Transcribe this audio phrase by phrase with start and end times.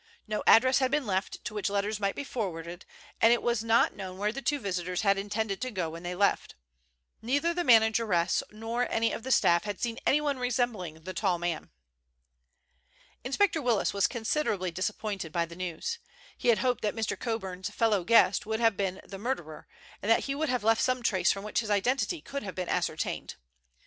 [0.27, 2.85] No address had been left to which letters might be forwarded,
[3.21, 6.15] and it was not known where the two visitors had intended to go when they
[6.15, 6.55] left.
[7.21, 11.69] Neither the manageress nor any of the staff had seen anyone resembling the tall man.
[13.23, 15.99] Inspector Willis was considerably disappointed by the news.
[16.35, 17.15] He had hoped that Mr.
[17.19, 19.67] Coburn's fellow guest would have been the murderer,
[20.01, 22.69] and that he would have left some trace from which his identity could have been
[22.69, 23.35] ascertained.